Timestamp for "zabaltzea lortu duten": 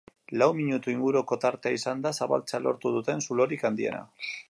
2.19-3.25